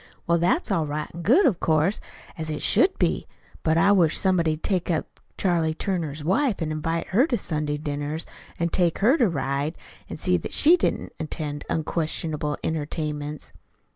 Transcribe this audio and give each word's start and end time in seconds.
Well, 0.25 0.39
that's 0.39 0.71
all 0.71 0.87
right 0.87 1.07
an' 1.13 1.21
good, 1.21 1.45
of 1.45 1.59
course, 1.59 1.99
an' 2.35 2.41
as 2.41 2.49
it 2.49 2.63
should 2.63 2.97
be. 2.97 3.27
But 3.61 3.77
I 3.77 3.91
wish 3.91 4.17
somebody'd 4.17 4.63
take 4.63 4.89
up 4.89 5.19
Charlie 5.37 5.75
Turner's 5.75 6.23
wife 6.23 6.59
an' 6.59 6.71
invite 6.71 7.09
her 7.09 7.27
to 7.27 7.37
Sunday 7.37 7.77
dinners 7.77 8.25
an' 8.57 8.69
take 8.69 8.97
her 8.97 9.15
to 9.19 9.29
ride, 9.29 9.77
an' 10.09 10.17
see 10.17 10.37
that 10.37 10.53
she 10.53 10.75
didn't 10.75 11.13
attend 11.19 11.65
unquestionable 11.69 12.57
entertainments." 12.63 13.53